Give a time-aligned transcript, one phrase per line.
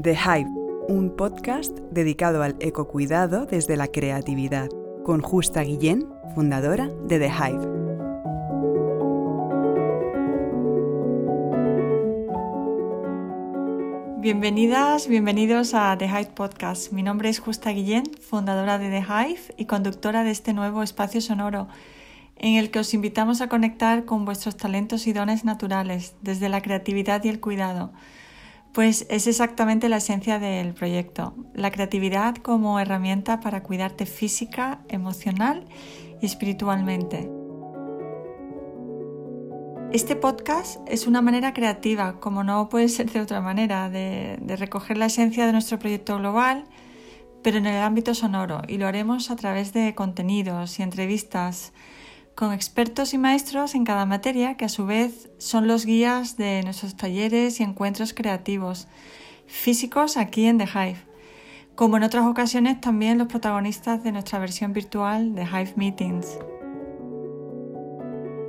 [0.00, 0.48] The Hive,
[0.86, 4.68] un podcast dedicado al ecocuidado desde la creatividad,
[5.04, 7.66] con Justa Guillén, fundadora de The Hive.
[14.20, 16.92] Bienvenidas, bienvenidos a The Hive Podcast.
[16.92, 21.20] Mi nombre es Justa Guillén, fundadora de The Hive y conductora de este nuevo espacio
[21.20, 21.66] sonoro
[22.36, 26.62] en el que os invitamos a conectar con vuestros talentos y dones naturales desde la
[26.62, 27.90] creatividad y el cuidado
[28.72, 35.64] pues es exactamente la esencia del proyecto, la creatividad como herramienta para cuidarte física, emocional
[36.20, 37.30] y espiritualmente.
[39.90, 44.56] Este podcast es una manera creativa, como no puede ser de otra manera, de, de,
[44.56, 46.66] recoger la esencia de nuestro proyecto global,
[47.42, 51.72] pero en el ámbito sonoro, y lo haremos a través de contenidos y entrevistas
[52.38, 56.62] con expertos y maestros en cada materia que a su vez son los guías de
[56.62, 58.86] nuestros talleres y encuentros creativos
[59.48, 60.98] físicos aquí en The Hive,
[61.74, 66.38] como en otras ocasiones también los protagonistas de nuestra versión virtual de Hive Meetings.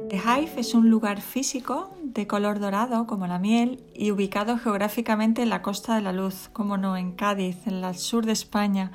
[0.09, 5.41] The Hive es un lugar físico de color dorado como la miel y ubicado geográficamente
[5.41, 8.91] en la Costa de la Luz, como no, en Cádiz, en el sur de España,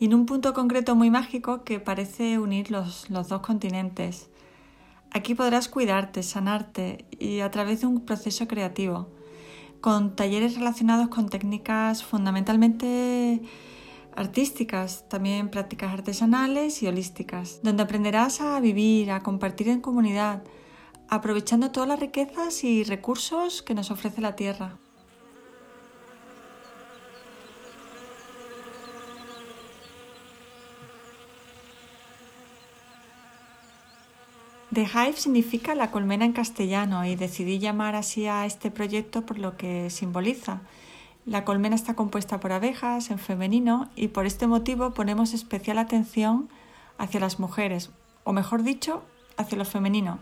[0.00, 4.30] y en un punto concreto muy mágico que parece unir los, dos continentes.
[5.10, 9.08] Aquí podrás cuidarte, sanarte y a través de un proceso creativo,
[9.82, 13.42] con talleres relacionados con técnicas fundamentalmente
[14.16, 20.42] artísticas, también prácticas artesanales y holísticas, donde aprenderás a vivir, a compartir en comunidad,
[21.08, 24.79] aprovechando todas las riquezas y recursos que nos ofrece la tierra.
[34.72, 39.38] The Hive significa la colmena en castellano y decidí llamar así a este proyecto por
[39.38, 40.60] lo que simboliza.
[41.26, 46.48] La colmena está compuesta por abejas en femenino y por este motivo ponemos especial atención
[46.98, 47.90] hacia las mujeres,
[48.22, 49.02] o mejor dicho,
[49.36, 50.20] hacia lo femenino,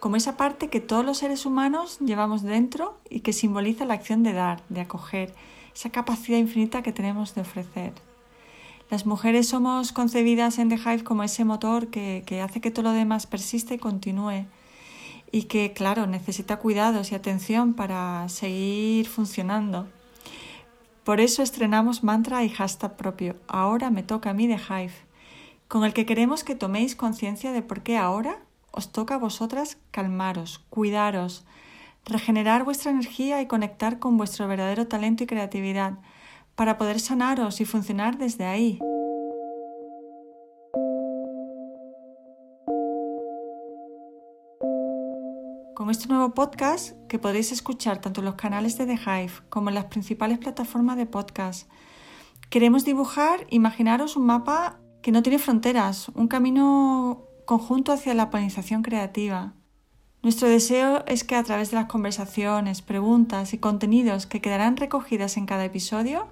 [0.00, 4.22] como esa parte que todos los seres humanos llevamos dentro y que simboliza la acción
[4.22, 5.34] de dar, de acoger,
[5.74, 7.92] esa capacidad infinita que tenemos de ofrecer.
[8.90, 12.92] Las mujeres somos concebidas en The Hive como ese motor que, hace que todo lo
[12.92, 14.46] demás persista y continúe.
[15.32, 19.88] Y que, claro, necesita cuidados y atención para seguir funcionando.
[21.02, 24.94] Por eso estrenamos mantra y hashtag propio, ahora me toca a mí The Hive,
[25.68, 28.38] con el que queremos que toméis conciencia de por qué ahora
[28.70, 31.44] os toca a vosotras calmaros, cuidaros,
[32.06, 35.94] regenerar vuestra energía y conectar con vuestro verdadero talento y creatividad
[36.56, 38.78] para poder sanaros y funcionar desde ahí.
[45.74, 49.68] Con este nuevo podcast, que podéis escuchar tanto en los canales de The Hive como
[49.68, 51.68] en las principales plataformas de podcast,
[52.48, 58.82] queremos dibujar, imaginaros un mapa que no tiene fronteras, un camino conjunto hacia la polinización
[58.82, 59.54] creativa.
[60.22, 65.36] Nuestro deseo es que a través de las conversaciones, preguntas y contenidos que quedarán recogidas
[65.36, 66.28] en cada episodio,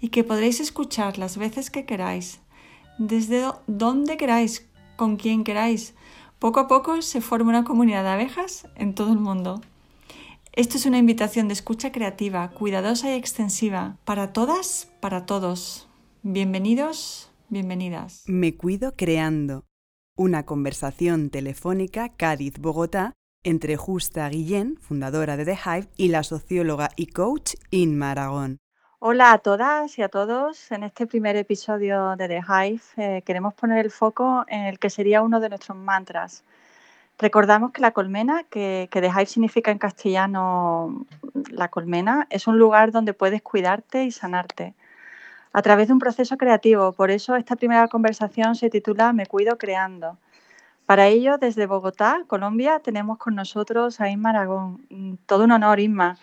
[0.00, 2.40] y que podréis escuchar las veces que queráis,
[2.98, 4.66] desde donde queráis,
[4.96, 5.94] con quien queráis.
[6.38, 9.60] Poco a poco se forma una comunidad de abejas en todo el mundo.
[10.52, 15.88] Esto es una invitación de escucha creativa, cuidadosa y extensiva, para todas, para todos.
[16.22, 18.24] Bienvenidos, bienvenidas.
[18.26, 19.64] Me cuido creando.
[20.16, 27.06] Una conversación telefónica Cádiz-Bogotá entre Justa Guillén, fundadora de The Hive, y la socióloga y
[27.06, 28.58] coach Inma Aragón.
[29.02, 30.70] Hola a todas y a todos.
[30.70, 34.90] En este primer episodio de The Hive eh, queremos poner el foco en el que
[34.90, 36.44] sería uno de nuestros mantras.
[37.18, 41.06] Recordamos que la colmena, que, que The Hive significa en castellano
[41.50, 44.74] la colmena, es un lugar donde puedes cuidarte y sanarte
[45.54, 46.92] a través de un proceso creativo.
[46.92, 50.18] Por eso esta primera conversación se titula Me cuido creando.
[50.84, 55.18] Para ello, desde Bogotá, Colombia, tenemos con nosotros a Inma Aragón.
[55.24, 56.18] Todo un honor, Inma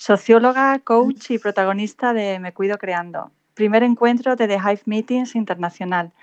[0.00, 6.14] socióloga, coach y protagonista de Me Cuido Creando, primer encuentro de The Hive Meetings Internacional.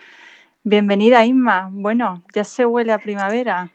[0.63, 1.69] Bienvenida, Inma.
[1.71, 3.71] Bueno, ya se huele a primavera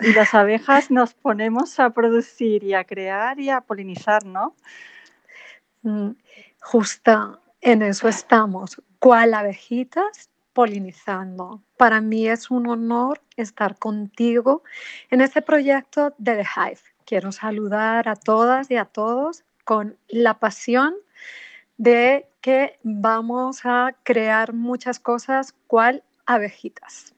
[0.00, 4.54] y las abejas nos ponemos a producir y a crear y a polinizar, ¿no?
[5.80, 6.10] Mm,
[6.60, 11.62] justo en eso estamos, cual abejitas polinizando.
[11.78, 14.62] Para mí es un honor estar contigo
[15.08, 20.38] en este proyecto de The Hive quiero saludar a todas y a todos con la
[20.38, 20.94] pasión
[21.78, 27.14] de que vamos a crear muchas cosas cual abejitas.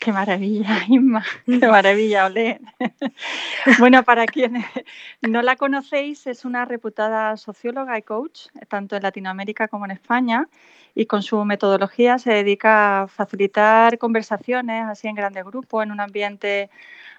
[0.00, 2.60] Qué maravilla, Inma, qué maravilla oler.
[3.80, 4.64] bueno, para quienes
[5.22, 10.48] no la conocéis, es una reputada socióloga y coach, tanto en Latinoamérica como en España,
[10.94, 16.00] y con su metodología se dedica a facilitar conversaciones así en grandes grupos, en un
[16.00, 16.70] ambiente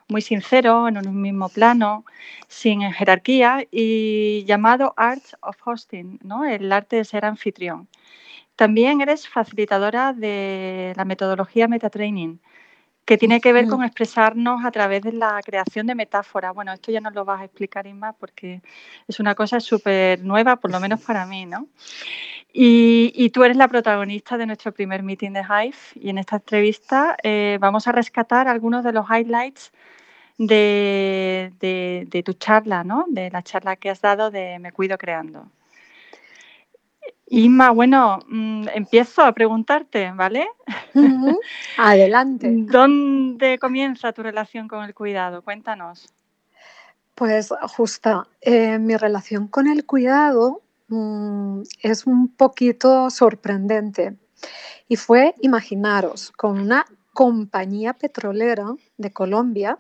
[0.08, 2.06] muy sincero, en un mismo plano,
[2.48, 6.46] sin jerarquía, y llamado Art of Hosting, ¿no?
[6.46, 7.90] el arte de ser anfitrión.
[8.56, 12.42] También eres facilitadora de la metodología Metatraining
[13.10, 16.54] que tiene que ver con expresarnos a través de la creación de metáforas.
[16.54, 18.62] Bueno, esto ya nos lo vas a explicar, Inma, porque
[19.08, 21.68] es una cosa súper nueva, por lo menos para mí, ¿no?
[22.54, 27.18] Y, tú eres la protagonista de nuestro primer meeting de Hive y en esta entrevista
[27.24, 29.72] eh, vamos a rescatar algunos de los highlights
[30.38, 33.06] de, de, tu charla, ¿no?
[33.08, 35.48] De la charla que has dado de Me Cuido Creando.
[37.31, 40.48] Inma, bueno, mm, empiezo a preguntarte, ¿vale?
[41.78, 42.50] Adelante.
[42.52, 45.44] ¿Dónde comienza tu relación con el cuidado?
[45.44, 46.12] Cuéntanos.
[47.14, 54.16] Pues justa, eh, mi relación con el cuidado mm, es un poquito sorprendente.
[54.88, 59.78] Y fue, imaginaros, con una compañía petrolera de Colombia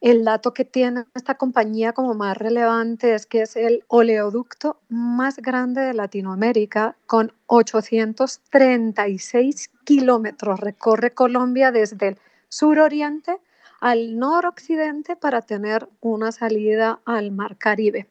[0.00, 5.38] el dato que tiene esta compañía como más relevante es que es el oleoducto más
[5.38, 10.60] grande de Latinoamérica con 836 kilómetros.
[10.60, 12.16] Recorre Colombia desde el
[12.48, 13.40] suroriente
[13.80, 18.08] al noroccidente para tener una salida al mar Caribe.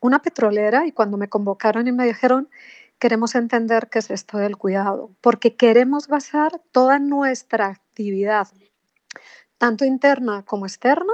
[0.00, 2.48] Una petrolera y cuando me convocaron y me dijeron,
[2.98, 8.48] queremos entender qué es esto del cuidado, porque queremos basar toda nuestra actividad
[9.58, 11.12] tanto interna como externa,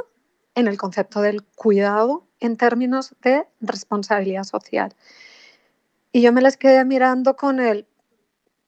[0.54, 4.94] en el concepto del cuidado en términos de responsabilidad social.
[6.12, 7.86] Y yo me les quedé mirando con el,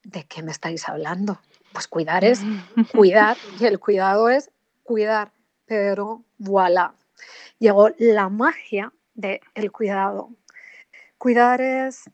[0.02, 1.38] ¿de qué me estáis hablando?
[1.72, 2.40] Pues cuidar es
[2.92, 4.50] cuidar y el cuidado es
[4.82, 5.32] cuidar,
[5.66, 6.94] pero voilà,
[7.58, 10.30] llegó la magia del cuidado.
[11.18, 12.10] Cuidar es,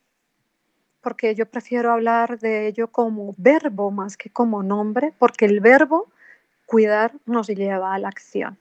[1.01, 6.12] porque yo prefiero hablar de ello como verbo más que como nombre, porque el verbo
[6.73, 8.57] cuidar nos lleva a la acción.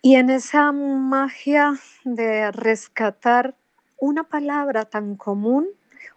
[0.00, 1.72] Y en esa magia
[2.04, 3.56] de rescatar
[3.98, 5.66] una palabra tan común,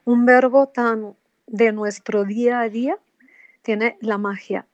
[0.05, 1.15] un verbo tan
[1.47, 2.99] de nuestro día a día,
[3.63, 4.67] tiene la magia.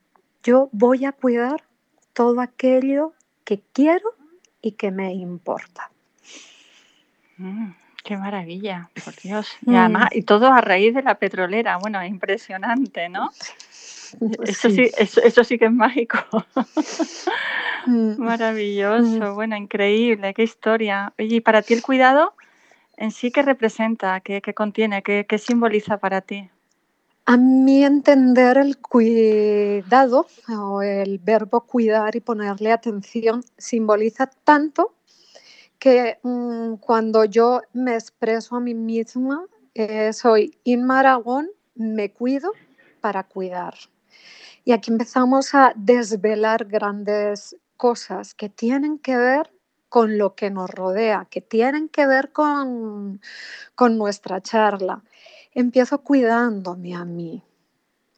[0.44, 1.63] Yo voy a cuidar
[2.12, 3.13] todo aquello
[3.45, 4.13] que quiero
[4.62, 5.89] y que me importa.
[7.38, 7.71] Mm,
[8.04, 9.57] qué maravilla, por Dios.
[9.66, 10.18] Y además, mm.
[10.18, 11.77] y todo a raíz de la petrolera.
[11.77, 13.30] Bueno, es impresionante, ¿no?
[14.44, 16.17] Eso sí, eso, sí que es mágico.
[17.85, 18.21] Mm.
[18.21, 19.35] Maravilloso, mm.
[19.35, 21.13] bueno, increíble, qué historia.
[21.17, 22.33] Oye, ¿y para ti el cuidado
[22.97, 26.50] en sí qué representa, qué, contiene, qué, simboliza para ti?
[27.25, 34.94] A mí entender el cuidado o el verbo cuidar y ponerle atención simboliza tanto
[35.79, 42.51] que mm, cuando yo me expreso a mí misma, eh, soy Inma Aragón, me cuido
[43.00, 43.75] para cuidar.
[44.63, 49.51] Y aquí empezamos a desvelar grandes cosas que tienen que ver
[49.89, 53.21] con lo que nos rodea, que tienen que ver con,
[53.75, 55.03] con nuestra charla.
[55.53, 57.44] Empiezo cuidándome a mí.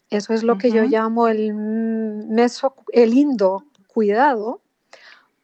[0.09, 4.61] Eso es lo que yo llamo el, meso, el indo cuidado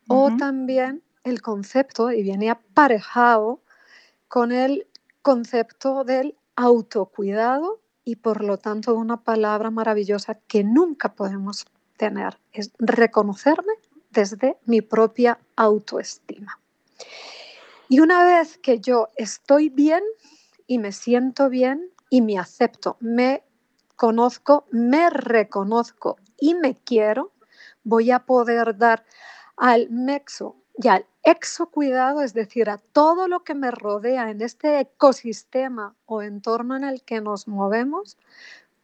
[0.09, 3.61] o también el concepto, y viene aparejado
[4.27, 4.87] con el
[5.21, 11.66] concepto del autocuidado y por lo tanto una palabra maravillosa que nunca podemos
[11.97, 13.73] tener, es reconocerme
[14.11, 16.57] desde mi propia autoestima.
[17.90, 20.04] Y una vez que yo estoy bien
[20.68, 23.44] y me siento bien y me acepto, me
[23.97, 27.33] conozco, me reconozco y me quiero,
[27.83, 29.04] voy a poder dar
[29.57, 34.79] al mexo y al exocuidado, es decir, a todo lo que me rodea en este
[34.79, 38.17] ecosistema o entorno en el que nos movemos,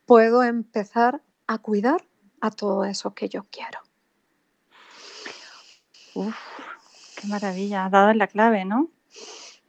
[0.06, 2.04] puedo empezar a cuidar
[2.42, 3.80] a todo eso que yo quiero.
[6.16, 6.36] Uf,
[7.16, 8.90] qué maravilla, has dado en la clave, ¿no?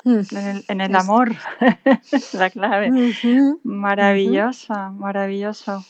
[0.05, 0.21] Mm.
[0.69, 1.31] En el, amor,
[2.33, 2.91] la clave.
[3.63, 5.85] Maravillosa, maravilloso.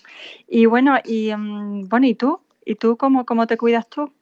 [0.46, 2.40] Y bueno, y mm, bueno, ¿y tú?
[2.64, 4.12] ¿Y tú cómo, cómo te cuidas tú?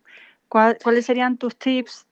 [0.53, 2.07] ¿Cuáles serían tus tips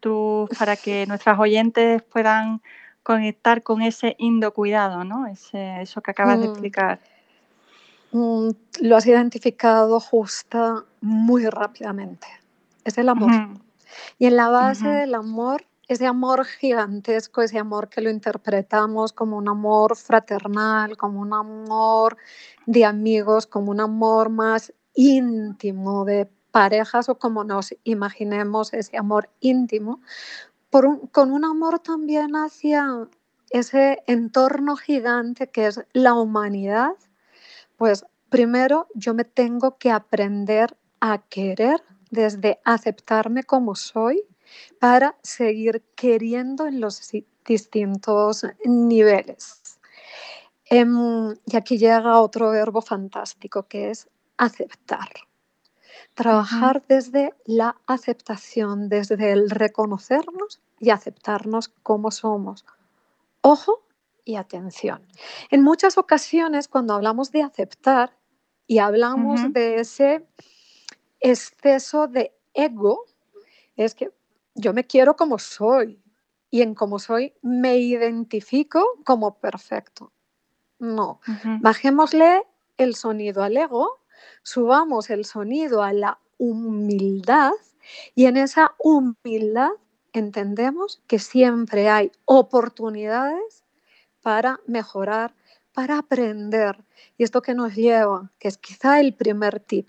[0.59, 2.63] para que nuestras oyentes puedan
[3.03, 5.27] conectar con ese indocuidado, ¿no?
[5.27, 6.51] eso que acabas de mm.
[6.51, 7.01] explicar?
[8.13, 12.27] Mm, lo has identificado justa muy rápidamente.
[12.85, 13.31] Es el amor.
[14.19, 19.37] Y en la base del amor, ese amor gigantesco, ese amor que lo interpretamos como
[19.37, 22.17] un amor fraternal, como un amor
[22.65, 29.30] de amigos, como un amor más íntimo, de parejas o como nos imaginemos ese amor
[29.40, 30.00] íntimo,
[30.71, 33.09] con un amor también hacia
[33.50, 36.92] ese entorno gigante que es la humanidad,
[37.76, 44.23] pues primero yo me tengo que aprender a querer desde aceptarme como soy
[44.78, 47.00] para seguir queriendo en los
[47.45, 49.80] distintos niveles.
[50.66, 55.09] Em, y aquí llega otro verbo fantástico que es aceptar.
[56.14, 62.64] Trabajar desde la aceptación, desde el reconocernos y aceptarnos como somos.
[63.42, 63.83] Ojo
[64.25, 65.07] y atención.
[65.50, 68.16] En muchas ocasiones cuando hablamos de aceptar
[68.66, 70.26] y hablamos de ese
[71.21, 73.04] exceso de ego,
[73.76, 74.12] es que
[74.54, 76.02] yo me quiero como soy
[76.50, 80.12] y en como soy me identifico como perfecto.
[80.78, 81.21] No,
[81.61, 82.42] bajémosle
[82.78, 84.00] el sonido al ego,
[84.43, 87.53] subamos el sonido a la humildad
[88.15, 89.71] y en esa humildad
[90.12, 93.65] entendemos que siempre hay oportunidades
[94.23, 95.35] para mejorar,
[95.73, 96.85] para aprender.
[97.17, 99.89] Y esto que nos lleva, que es quizá el primer tip,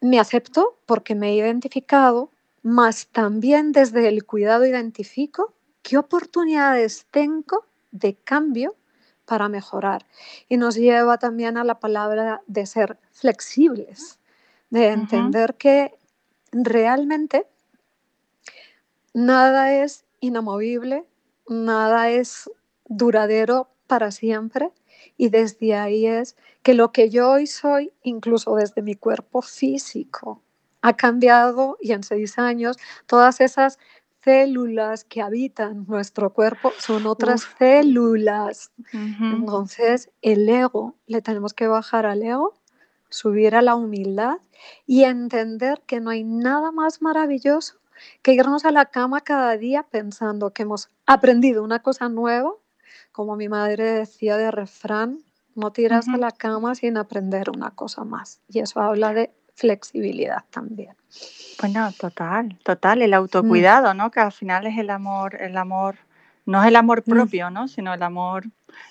[0.00, 2.30] me acepto porque me he identificado,
[2.62, 8.76] más también desde el cuidado identifico qué oportunidades tengo de cambio
[9.32, 10.04] para mejorar.
[10.50, 14.18] Y nos lleva también a la palabra de ser flexibles,
[14.68, 15.94] de entender que
[16.52, 17.46] realmente
[19.14, 21.06] nada es inamovible,
[21.48, 22.50] nada es
[22.84, 24.70] duradero para siempre.
[25.16, 30.42] Y desde ahí es que lo que yo hoy soy, incluso desde mi cuerpo físico,
[30.82, 33.78] ha cambiado y en seis años todas esas
[34.24, 38.70] células que habitan nuestro cuerpo son otras células.
[38.92, 42.54] Entonces, el ego, le tenemos que bajar al ego,
[43.08, 44.38] subir a la humildad
[44.86, 47.76] y entender que no hay nada más maravilloso
[48.22, 52.52] que irnos a la cama cada día pensando que hemos aprendido una cosa nueva,
[53.12, 55.20] como mi madre decía de refrán,
[55.54, 58.40] no tiras a la cama sin aprender una cosa más.
[58.48, 59.32] Y eso habla de
[59.62, 60.94] flexibilidad también.
[61.60, 63.14] Bueno, total, total, el mm.
[63.14, 64.10] autocuidado, ¿no?
[64.10, 65.94] Que al final es el amor, el amor,
[66.46, 67.10] no es el amor mm.
[67.10, 67.68] propio, ¿no?
[67.68, 68.44] Sino el amor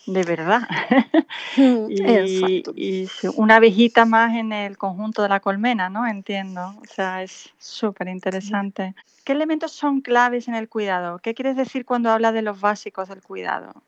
[0.08, 0.62] de verdad.
[1.58, 6.08] Mm, y, y, una abejita más en el conjunto de la colmena, ¿no?
[6.08, 6.75] Entiendo.
[6.82, 8.96] O sea, es súper interesante.
[9.25, 11.20] ¿Qué elementos son claves en el cuidado?
[11.20, 13.84] ¿Qué quieres decir cuando hablas de los básicos del cuidado?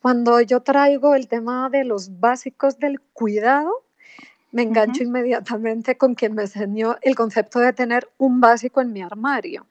[0.00, 3.84] Cuando yo traigo el tema de los básicos del cuidado,
[4.52, 9.02] me engancho inmediatamente con quien me enseñó el concepto de tener un básico en mi
[9.02, 9.66] armario.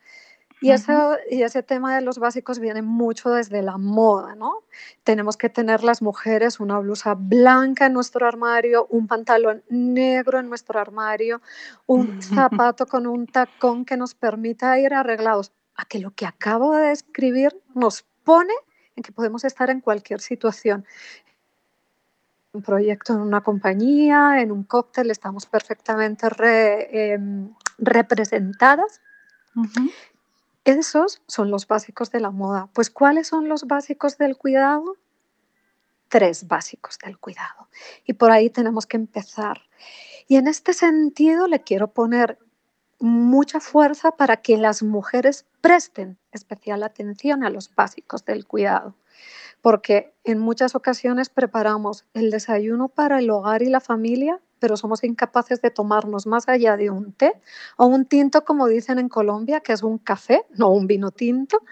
[0.60, 4.62] Y, eso, y ese tema de los básicos viene mucho desde la moda, ¿no?
[5.02, 10.48] Tenemos que tener las mujeres una blusa blanca en nuestro armario, un pantalón negro en
[10.48, 11.42] nuestro armario,
[11.86, 15.52] un zapato con un tacón que nos permita ir arreglados.
[15.74, 18.54] A que lo que acabo de describir nos pone
[18.94, 20.84] en que podemos estar en cualquier situación
[22.52, 26.28] un proyecto en una compañía, en un cóctel, estamos perfectamente
[27.12, 29.00] em, representadas.
[30.64, 32.68] Esos son los básicos de la moda.
[32.74, 34.96] Pues ¿cuáles son los básicos del cuidado?
[36.08, 37.68] Tres básicos del cuidado.
[38.04, 39.62] Y por ahí tenemos que empezar.
[40.28, 42.38] Y en este sentido le quiero poner
[43.00, 48.94] mucha fuerza para que las mujeres presten especial atención a los básicos del cuidado
[49.62, 55.02] porque en muchas ocasiones preparamos el desayuno para el hogar y la familia, pero somos
[55.02, 57.32] incapaces de tomarnos más allá de un té
[57.76, 61.62] o un tinto, como dicen en Colombia, que es un café, no un vino tinto,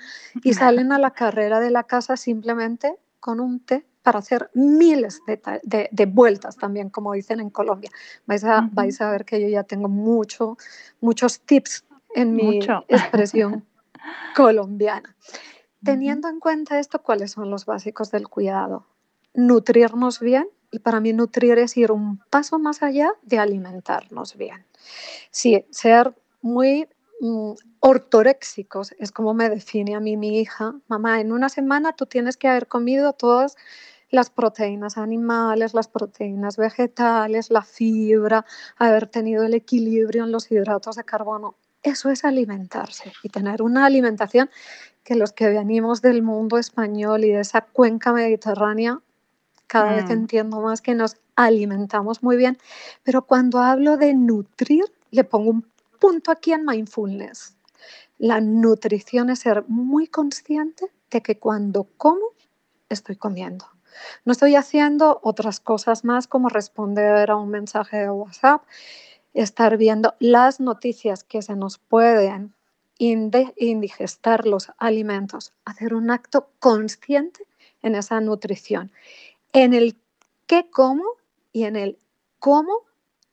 [0.42, 5.20] y salen a la carrera de la casa simplemente con un té para hacer miles
[5.26, 7.90] de, vueltas también, como dicen en Colombia.
[8.24, 10.56] Vais a, vais a ver que yo ya tengo mucho,
[11.00, 13.64] muchos tips en mi expresión
[14.34, 15.14] colombiana.
[15.84, 18.86] Teniendo en cuenta esto, ¿cuáles son los básicos del cuidado?
[19.32, 24.64] Nutrirnos bien, y para mí nutrir es ir un paso más allá de alimentarnos bien.
[25.30, 26.88] Sí, ser muy
[27.20, 30.74] mm, ortoréxicos es como me define a mí mi hija.
[30.88, 33.56] Mamá, en una semana tú tienes que haber comido todas
[34.10, 38.44] las proteínas animales, las proteínas vegetales, la fibra,
[38.76, 41.56] haber tenido el equilibrio en los hidratos de carbono.
[41.82, 44.50] Eso es alimentarse y tener una alimentación
[45.02, 49.00] que los que venimos del mundo español y de esa cuenca mediterránea,
[49.66, 50.12] cada vez mm.
[50.12, 52.58] entiendo más que nos alimentamos muy bien,
[53.02, 55.66] pero cuando hablo de nutrir, le pongo un
[55.98, 57.56] punto aquí en mindfulness.
[58.18, 62.20] La nutrición es ser muy consciente de que cuando como,
[62.88, 63.66] estoy comiendo.
[64.24, 68.62] No estoy haciendo otras cosas más como responder a un mensaje de WhatsApp
[69.34, 72.54] estar viendo las noticias que se nos pueden
[72.98, 77.46] indigestar los alimentos, hacer un acto consciente
[77.82, 78.92] en esa nutrición,
[79.52, 79.96] en el
[80.46, 81.04] qué como
[81.52, 81.98] y en el
[82.38, 82.82] cómo,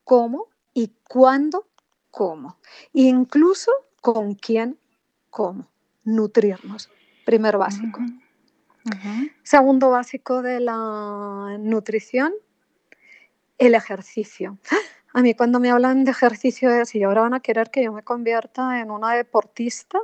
[0.06, 1.68] cómo y cuándo
[2.12, 2.58] como,
[2.94, 4.78] incluso con quién
[5.30, 5.70] como,
[6.04, 6.90] nutrirnos,
[7.26, 8.00] primer básico.
[9.44, 12.34] Segundo básico de la nutrición,
[13.58, 14.58] el ejercicio.
[15.18, 17.92] A mí cuando me hablan de ejercicio es, y ahora van a querer que yo
[17.92, 19.98] me convierta en una deportista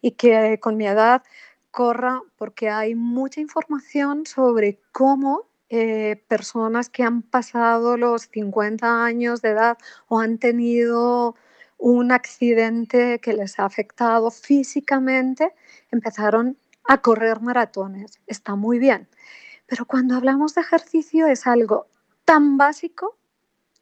[0.00, 1.22] y que con mi edad
[1.70, 9.42] corra, porque hay mucha información sobre cómo eh, personas que han pasado los 50 años
[9.42, 11.36] de edad o han tenido
[11.76, 15.54] un accidente que les ha afectado físicamente,
[15.92, 18.18] empezaron a correr maratones.
[18.26, 19.08] Está muy bien.
[19.66, 21.86] Pero cuando hablamos de ejercicio es algo
[22.24, 23.17] tan básico,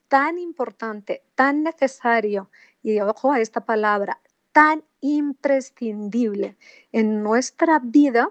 [0.08, 2.50] tan importante, tan necesario,
[2.82, 4.20] y ojo a esta palabra,
[4.52, 6.56] tan imprescindible
[6.92, 8.30] en nuestra vida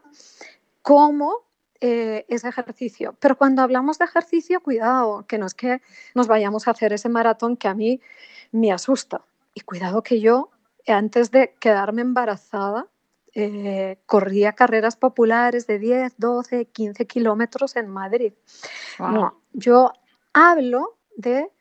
[0.81, 1.45] como
[1.81, 3.15] eh, ese ejercicio.
[3.19, 5.81] Pero cuando hablamos de ejercicio, cuidado, que no es que
[6.13, 8.01] nos vayamos a hacer ese maratón que a mí
[8.51, 9.21] me asusta.
[9.53, 10.49] Y cuidado que yo,
[10.87, 12.87] antes de quedarme embarazada,
[13.33, 18.33] eh, corría carreras populares de 10, 12, 15 kilómetros en Madrid.
[18.97, 19.91] No, yo
[20.33, 21.51] hablo de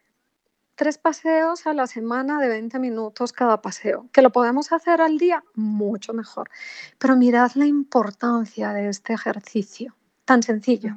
[0.74, 4.06] tres paseos a la semana de 20 minutos cada paseo.
[4.12, 5.44] ¿Que lo podemos hacer al día?
[5.54, 6.50] Mucho mejor.
[6.98, 10.96] Pero mirad la importancia de este ejercicio, tan sencillo.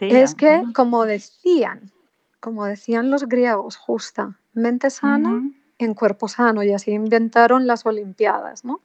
[0.00, 1.90] Es que, como decían,
[2.40, 5.42] como decían los griegos, justa, mente sana
[5.78, 8.64] en cuerpo sano y así inventaron las Olimpiadas.
[8.64, 8.80] ¿no?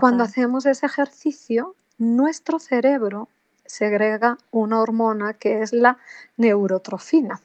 [0.00, 3.28] Cuando hacemos ese ejercicio, nuestro cerebro
[3.66, 5.98] segrega una hormona que es la
[6.36, 7.40] neurotrofina.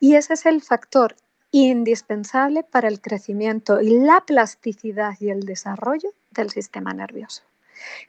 [0.00, 1.16] Y ese es el factor
[1.50, 7.42] indispensable para el crecimiento y la plasticidad y el desarrollo del sistema nervioso.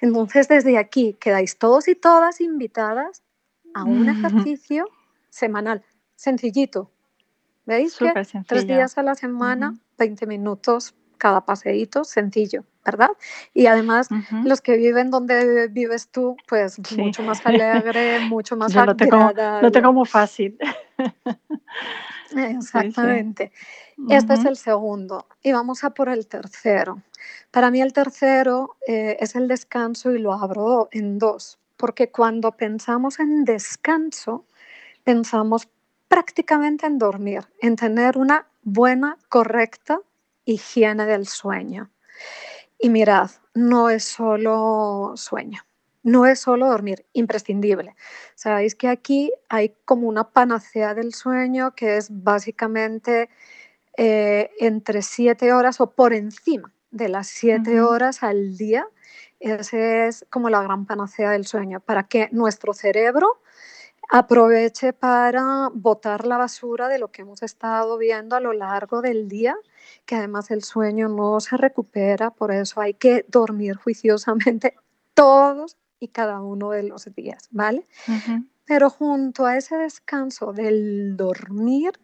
[0.01, 3.23] Entonces, desde aquí quedáis todos y todas invitadas
[3.73, 4.88] a un ejercicio
[5.30, 5.84] semanal,
[6.15, 6.91] sencillito,
[7.65, 7.97] ¿Veis?
[7.97, 8.12] que
[8.47, 13.12] tres días a la semana, 20 minutos cada paseíto, sencillo, ¿verdad?
[13.53, 14.10] Y además,
[14.43, 19.32] los que viven donde vives tú, pues mucho más alegre, mucho más Yo lo tengo,
[19.62, 20.58] lo tengo muy fácil.
[22.36, 23.51] Exactamente.
[24.10, 25.27] Este es el segundo.
[25.43, 27.03] Y vamos a por el tercero.
[27.51, 32.51] Para mí el tercero eh, es el descanso y lo abro en dos, porque cuando
[32.53, 34.45] pensamos en descanso,
[35.03, 35.67] pensamos
[36.08, 39.99] prácticamente en dormir, en tener una buena, correcta
[40.54, 41.92] higiene del sueño.
[42.80, 45.62] Y mirad, no es solo sueño,
[46.04, 47.96] no es solo dormir, imprescindible.
[48.36, 53.30] Sabéis que aquí hay como una panacea del sueño que es básicamente
[53.98, 58.88] eh, entre siete horas o por encima de las siete horas al día.
[59.40, 63.42] Esa es como la gran panacea del sueño, para que nuestro cerebro
[64.10, 69.30] aproveche para botar la basura de lo que hemos estado viendo a lo largo del
[69.30, 69.56] día,
[70.06, 74.76] que además el sueño no se recupera, por eso hay que dormir juiciosamente
[75.13, 77.86] todos y cada uno de los días, ¿vale?
[78.65, 82.00] Pero junto a ese descanso del dormir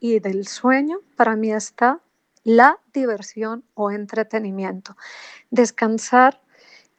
[0.00, 2.00] y del sueño, para mí está
[2.44, 4.96] la diversión o entretenimiento.
[5.50, 6.40] Descansar,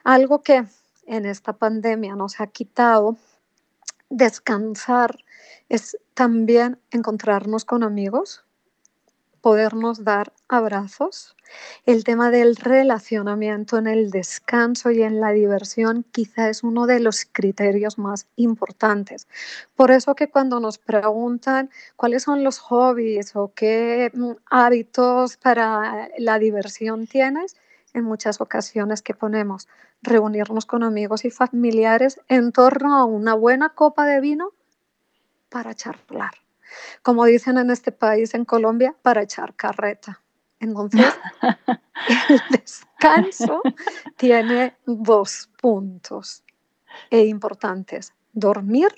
[0.04, 0.66] algo que
[1.06, 3.18] en esta pandemia nos ha quitado
[4.16, 5.18] Descansar
[5.70, 8.46] es también encontrarnos con amigos,
[9.42, 11.36] podernos dar abrazos.
[11.88, 17.00] El tema del relacionamiento en el descanso y en la diversión quizá es uno de
[17.00, 19.28] los criterios más importantes.
[19.76, 26.08] Por eso que cuando nos preguntan cuáles son los hobbies o qué mm, hábitos para
[26.20, 27.56] la diversión tienes,
[27.94, 29.68] en muchas ocasiones que ponemos
[30.02, 34.52] reunirnos con amigos y familiares en torno a una buena copa de vino
[35.50, 36.32] para charlar.
[37.04, 40.22] Como dicen en este país, en Colombia, para echar carreta.
[40.60, 41.06] Entonces,
[42.30, 43.62] el descanso
[44.18, 46.44] tiene dos puntos
[47.10, 48.90] e importantes, dormir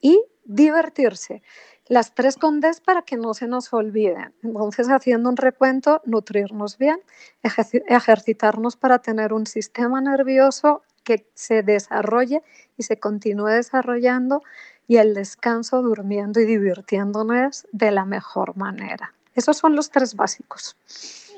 [0.00, 1.42] y divertirse
[1.90, 4.32] las tres con para que no se nos olviden.
[4.44, 7.00] Entonces, haciendo un recuento, nutrirnos bien,
[7.42, 12.42] ejercitarnos para tener un sistema nervioso que se desarrolle
[12.76, 14.40] y se continúe desarrollando
[14.86, 19.12] y el descanso durmiendo y divirtiéndonos de la mejor manera.
[19.34, 20.76] Esos son los tres básicos.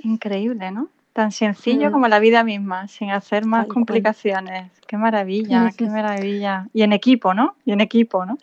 [0.03, 0.88] Increíble, ¿no?
[1.15, 1.93] Tan sencillo mm.
[1.93, 4.71] como la vida misma, sin hacer más complicaciones.
[4.87, 6.69] Qué maravilla, qué maravilla.
[6.75, 7.57] Y en equipo, ¿no?
[7.65, 8.37] Y en equipo, ¿no?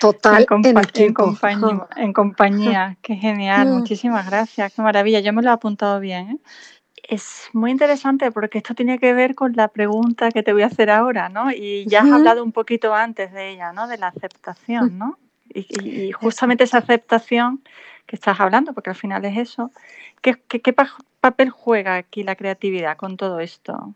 [0.00, 2.96] Total, en, compañía, en compañía.
[3.02, 3.72] Qué genial, mm.
[3.72, 5.20] muchísimas gracias, qué maravilla.
[5.20, 6.30] Yo me lo he apuntado bien.
[6.30, 6.38] ¿eh?
[7.02, 10.66] Es muy interesante porque esto tiene que ver con la pregunta que te voy a
[10.66, 11.50] hacer ahora, ¿no?
[11.52, 13.86] Y ya has hablado un poquito antes de ella, ¿no?
[13.86, 15.18] De la aceptación, ¿no?
[15.52, 17.62] Y, justamente esa aceptación
[18.06, 19.70] que estás hablando, porque al final es eso,
[20.22, 20.72] ¿qué, qué
[21.20, 23.94] papel juega aquí la creatividad con todo esto?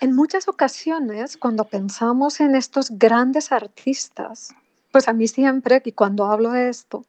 [0.00, 4.54] En muchas ocasiones, cuando pensamos en estos grandes artistas,
[4.92, 7.04] pues a mí siempre, y cuando hablo de esto,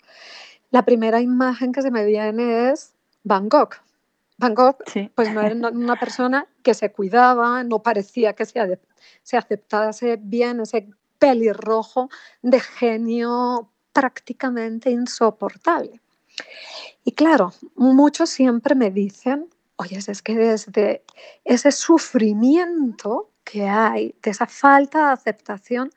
[0.72, 3.76] la primera imagen que se me viene es Van Gogh.
[4.38, 4.76] Van Gogh,
[5.16, 8.80] pues no era una persona que se cuidaba, no parecía que se,
[9.24, 12.10] se aceptase bien ese pelirrojo
[12.42, 16.02] de genio prácticamente insoportable.
[17.06, 19.48] Y claro, muchos siempre me dicen,
[19.82, 21.04] oye, es que desde
[21.44, 25.92] ese sufrimiento que hay, de esa falta de aceptación,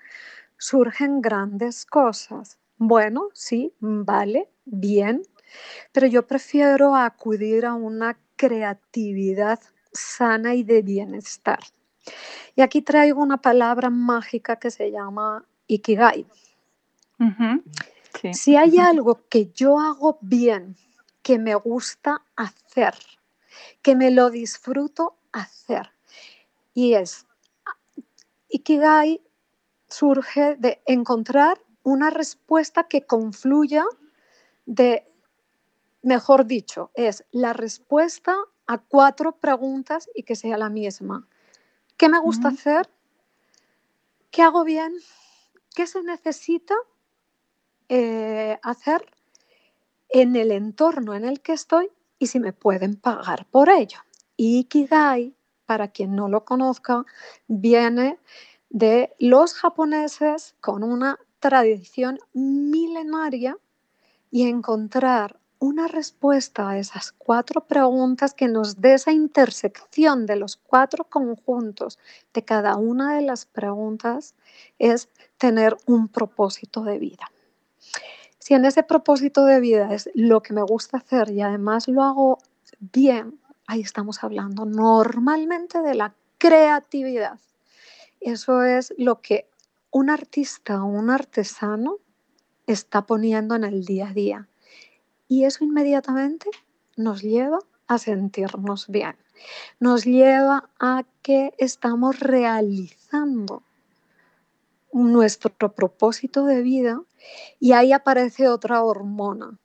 [0.57, 2.59] surgen grandes cosas.
[2.79, 5.23] Bueno, sí, vale, bien,
[5.93, 9.61] pero yo prefiero acudir a una creatividad
[9.93, 11.61] sana y de bienestar.
[12.57, 16.27] Y aquí traigo una palabra mágica que se llama Ikigai.
[18.33, 20.77] Si hay algo que yo hago bien,
[21.23, 22.95] que me gusta hacer,
[23.83, 25.91] que me lo disfruto hacer,
[26.75, 27.27] y es
[28.49, 29.21] Ikigai
[29.89, 33.85] surge de encontrar una respuesta que confluya
[34.67, 35.07] de,
[36.03, 38.37] mejor dicho, es la respuesta
[38.67, 41.27] a cuatro preguntas y que sea la misma.
[41.97, 42.89] ¿Qué me gusta hacer?
[44.31, 44.95] ¿Qué hago bien?
[45.75, 46.75] ¿Qué se necesita
[47.89, 49.05] eh, hacer
[50.09, 53.99] en el entorno en el que estoy y si me pueden pagar por ello?
[54.37, 55.35] Ikigai,
[55.67, 57.05] para quien no lo conozca,
[57.47, 58.19] viene
[58.71, 63.57] de los japoneses con una tradición milenaria
[64.31, 70.57] y encontrar una respuesta a esas cuatro preguntas que nos dé esa intersección de los
[70.57, 71.99] cuatro conjuntos
[72.35, 74.35] de cada una de las preguntas
[74.79, 77.31] es tener un propósito de vida.
[78.45, 82.03] Si en ese propósito de vida es lo que me gusta hacer y además lo
[82.03, 82.39] hago
[82.79, 87.41] bien, ahí estamos hablando normalmente de la creatividad.
[88.21, 89.49] Eso es lo que
[89.91, 91.97] un artista o un artesano
[92.67, 94.49] está poniendo en el día a día
[95.27, 96.51] y eso inmediatamente
[96.99, 99.17] nos lleva a sentirnos bien,
[99.81, 103.63] nos lleva a que estamos realizando
[104.93, 107.01] nuestro propósito de vida
[107.61, 109.59] y ahí aparece otra hormona,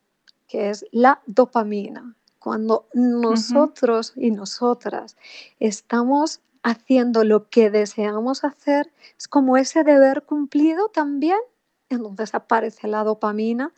[0.47, 2.15] que es la dopamina.
[2.39, 5.17] Cuando nosotros y nosotras
[5.59, 11.39] estamos haciendo lo que deseamos hacer, es como ese deber cumplido también,
[11.89, 13.73] entonces aparece la dopamina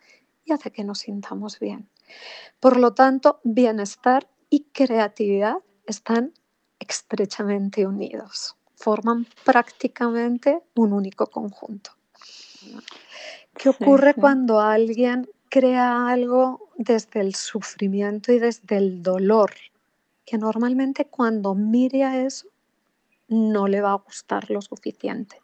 [0.46, 1.89] y hace que nos sintamos bien.
[2.60, 6.34] Por lo tanto, bienestar y creatividad están
[6.80, 11.91] estrechamente unidos, forman prácticamente un único conjunto.
[13.56, 19.52] ¿Qué ocurre cuando alguien crea algo desde el sufrimiento y desde el dolor?
[20.26, 22.48] Que normalmente cuando mire a eso
[23.28, 25.38] no le va a gustar lo suficiente.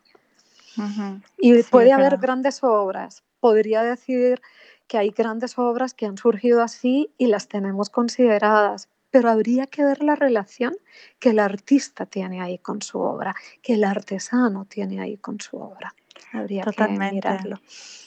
[1.38, 3.24] Y puede haber grandes obras.
[3.40, 4.42] Podría decir
[4.88, 9.84] que hay grandes obras que han surgido así y las tenemos consideradas, pero habría que
[9.84, 10.76] ver la relación
[11.20, 15.58] que el artista tiene ahí con su obra, que el artesano tiene ahí con su
[15.58, 15.94] obra.
[16.34, 17.22] Habría Totalmente.
[17.22, 17.60] que mirarlo.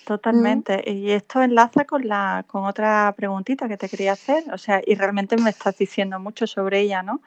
[0.04, 0.82] Totalmente.
[0.90, 4.94] Y esto enlaza con la con otra preguntita que te quería hacer, o sea, y
[4.94, 7.20] realmente me estás diciendo mucho sobre ella, ¿no?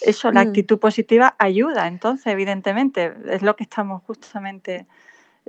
[0.00, 0.48] Eso, la mm.
[0.48, 4.86] actitud positiva ayuda, entonces, evidentemente, es lo que estamos justamente,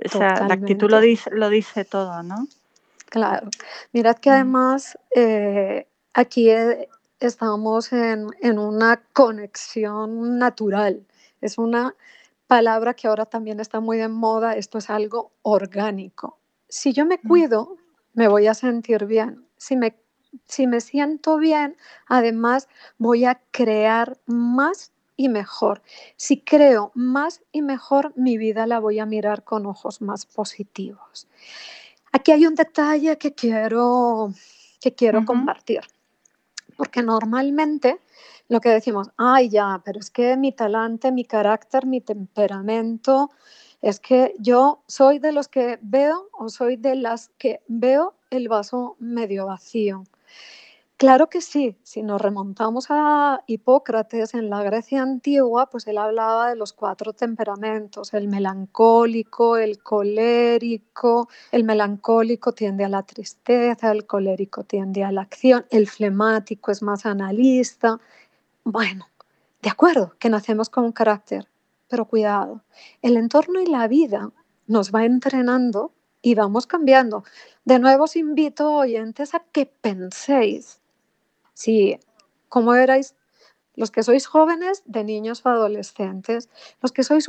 [0.04, 2.46] o sea, la actitud lo dice, lo dice todo, ¿no?
[3.06, 3.48] Claro.
[3.92, 4.32] Mirad que mm.
[4.32, 6.88] además eh, aquí eh,
[7.20, 11.02] estamos en, una conexión natural.
[11.40, 11.94] Es una
[12.48, 14.56] palabra que ahora también está muy de moda.
[14.56, 16.38] Esto es algo orgánico.
[16.68, 17.28] Si yo me mm.
[17.28, 17.76] cuido,
[18.14, 19.46] me voy a sentir bien.
[19.56, 19.96] Si me,
[20.46, 25.82] si me siento bien, además voy a crear más y mejor.
[26.16, 31.28] Si creo más y mejor, mi vida la voy a mirar con ojos más positivos.
[32.12, 34.32] Aquí hay un detalle que quiero,
[34.80, 35.80] que quiero compartir,
[36.76, 37.98] porque normalmente
[38.48, 43.30] lo que decimos, ay ya, pero es que mi talante, mi carácter, mi temperamento,
[43.82, 48.48] es que yo soy de los que veo o soy de las que veo el
[48.48, 50.04] vaso medio vacío.
[50.98, 56.50] Claro que sí, si nos remontamos a Hipócrates en la Grecia antigua, pues él hablaba
[56.50, 64.06] de los cuatro temperamentos, el melancólico, el colérico, el melancólico tiende a la tristeza, el
[64.06, 68.00] colérico tiende a la acción, el flemático es más analista.
[68.70, 69.08] Bueno,
[69.62, 71.48] de acuerdo, que nacemos con carácter,
[71.88, 72.64] pero cuidado,
[73.00, 74.30] el entorno y la vida
[74.66, 77.24] nos va entrenando y vamos cambiando.
[77.64, 80.82] De nuevo os invito, oyentes, a que penséis.
[81.54, 81.98] Si,
[82.50, 83.14] como erais
[83.74, 86.50] los que sois jóvenes, de niños o adolescentes,
[86.82, 87.24] los que sois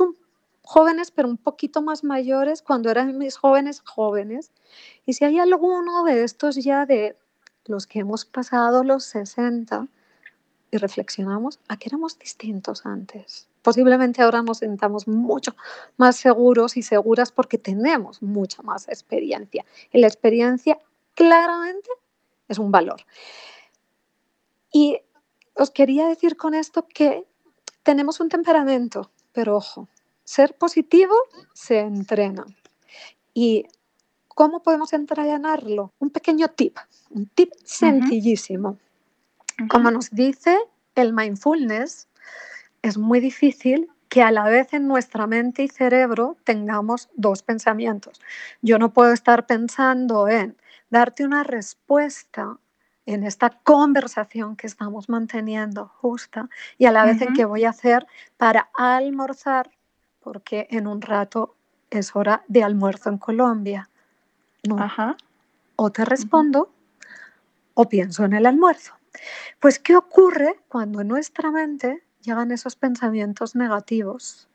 [0.60, 4.52] jóvenes pero un poquito más mayores cuando eran mis jóvenes jóvenes,
[5.06, 7.16] y si hay alguno de estos ya de
[7.64, 9.88] los que hemos pasado los 60
[10.70, 13.48] y reflexionamos, ¿a qué éramos distintos antes?
[13.62, 15.54] Posiblemente ahora nos sentamos mucho
[15.96, 19.64] más seguros y seguras porque tenemos mucha más experiencia.
[19.92, 20.78] Y la experiencia
[21.14, 21.90] claramente
[22.48, 23.02] es un valor.
[24.72, 24.98] Y
[25.54, 27.24] os quería decir con esto que
[27.82, 29.88] tenemos un temperamento, pero ojo,
[30.24, 31.14] ser positivo
[31.52, 32.46] se entrena.
[33.34, 33.66] ¿Y
[34.28, 35.92] cómo podemos entrenarlo?
[35.98, 36.78] Un pequeño tip,
[37.10, 38.78] un tip sencillísimo.
[39.68, 40.58] Como nos dice
[40.94, 42.08] el mindfulness,
[42.82, 48.20] es muy difícil que a la vez en nuestra mente y cerebro tengamos dos pensamientos.
[48.60, 50.56] Yo no puedo estar pensando en
[50.90, 52.58] darte una respuesta
[53.06, 57.70] en esta conversación que estamos manteniendo justa y a la vez en qué voy a
[57.70, 59.70] hacer para almorzar,
[60.20, 61.56] porque en un rato
[61.90, 63.88] es hora de almuerzo en Colombia.
[65.76, 66.72] O te respondo
[67.74, 68.99] o pienso en el almuerzo.
[69.58, 74.48] Pues, ¿qué ocurre cuando en nuestra mente llegan esos pensamientos negativos?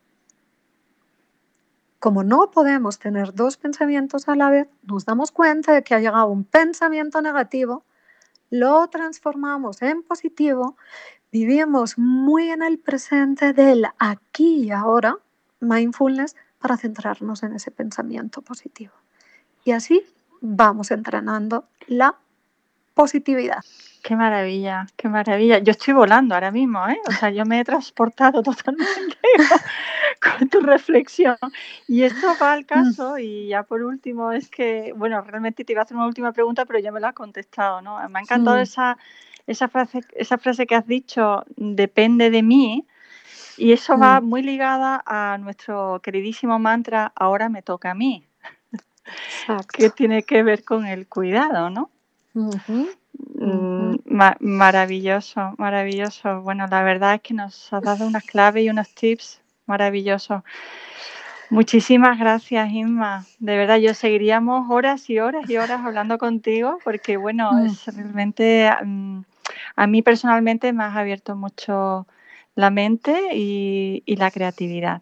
[2.00, 6.00] Como no podemos tener dos pensamientos a la vez, nos damos cuenta de que ha
[6.00, 7.84] llegado un pensamiento negativo,
[8.50, 10.78] lo transformamos en positivo,
[11.32, 15.18] vivimos muy en el presente del aquí y ahora,
[15.60, 18.94] mindfulness, para centrarnos en ese pensamiento positivo.
[19.64, 20.04] Y así
[20.42, 22.18] vamos entrenando la
[22.94, 23.64] positividad.
[24.06, 25.58] Qué maravilla, qué maravilla.
[25.58, 27.00] Yo estoy volando ahora mismo, ¿eh?
[27.08, 29.18] O sea, yo me he transportado totalmente
[30.22, 31.36] con tu reflexión.
[31.88, 35.82] Y esto va al caso, y ya por último, es que, bueno, realmente te iba
[35.82, 37.98] a hacer una última pregunta, pero ya me la has contestado, ¿no?
[38.10, 38.96] Me ha encantado esa,
[39.48, 42.86] esa, frase, esa frase que has dicho, depende de mí,
[43.58, 48.24] y eso va muy ligada a nuestro queridísimo mantra, ahora me toca a mí,
[49.76, 51.90] que tiene que ver con el cuidado, ¿no?
[53.36, 53.96] Mm,
[54.40, 56.42] maravilloso, maravilloso.
[56.42, 60.44] Bueno, la verdad es que nos has dado unas claves y unos tips maravillosos.
[61.50, 63.26] Muchísimas gracias, Inma.
[63.40, 67.66] De verdad, yo seguiríamos horas y horas y horas hablando contigo porque, bueno, mm.
[67.66, 69.22] es realmente mm,
[69.76, 72.08] a mí personalmente me has abierto mucho
[72.56, 75.02] la mente y, la creatividad.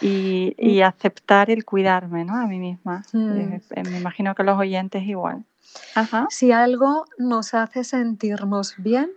[0.00, 2.34] Y, aceptar el cuidarme, ¿no?
[2.36, 3.04] A mí misma.
[3.12, 5.44] Eh, me imagino que los oyentes igual.
[6.30, 9.10] Si algo nos hace sentirnos bien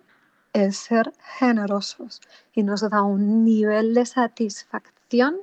[0.54, 2.22] es ser generosos
[2.54, 5.38] y nos da un nivel de satisfacción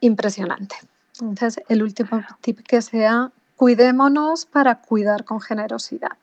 [0.00, 0.76] impresionante.
[1.20, 6.16] Entonces, el último tip que sea, cuidémonos para cuidar con generosidad.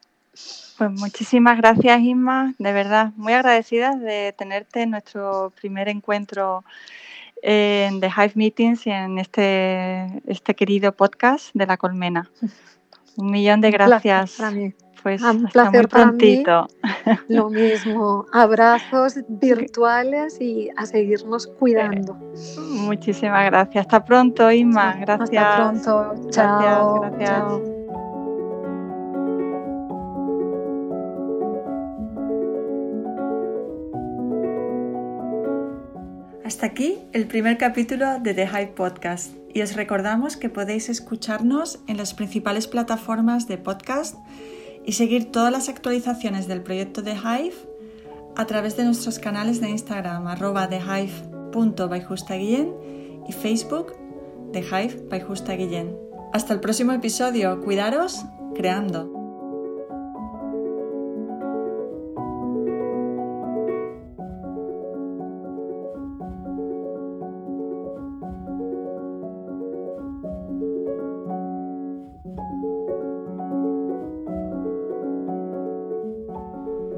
[0.76, 2.54] Pues muchísimas gracias, Isma.
[2.58, 6.64] De verdad, muy agradecidas de tenerte en nuestro primer encuentro
[7.42, 12.30] en The Hive Meetings y en este, este querido podcast de la colmena.
[13.18, 14.38] Un millón de gracias.
[15.02, 16.44] Pues un placer para mí.
[17.28, 18.26] Lo mismo.
[18.32, 22.14] Abrazos virtuales y a seguirnos cuidando.
[22.70, 23.86] Muchísimas gracias.
[23.86, 24.96] Hasta pronto, Inma.
[25.00, 25.44] Gracias.
[25.44, 26.30] Hasta pronto.
[26.30, 27.00] Chao.
[27.00, 27.28] Gracias.
[27.28, 27.62] Chao.
[36.44, 41.80] Hasta aquí el primer capítulo de The Hive Podcast y os recordamos que podéis escucharnos
[41.88, 44.14] en las principales plataformas de podcast
[44.86, 47.56] y seguir todas las actualizaciones del proyecto The Hive
[48.36, 52.72] a través de nuestros canales de Instagram arroba thehive.byjustaguillén
[53.26, 53.94] y Facebook
[54.52, 55.54] The Hive by Justa.
[56.32, 57.60] Hasta el próximo episodio.
[57.60, 59.17] Cuidaros creando.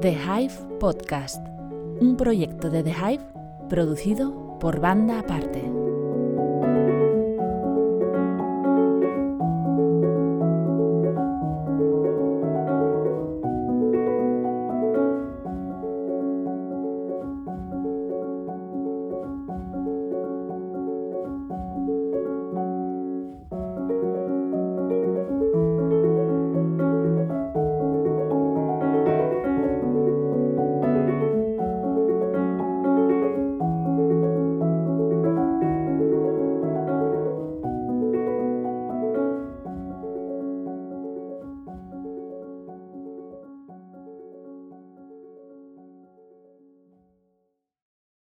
[0.01, 1.45] The Hive Podcast,
[1.99, 3.23] un proyecto de The Hive
[3.69, 5.80] producido por Banda Aparte.